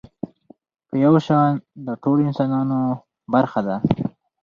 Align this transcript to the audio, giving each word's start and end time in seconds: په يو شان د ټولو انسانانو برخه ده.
په 0.87 0.95
يو 1.03 1.13
شان 1.27 1.51
د 1.85 1.87
ټولو 2.03 2.21
انسانانو 2.29 2.79
برخه 3.33 3.61
ده. 3.67 3.75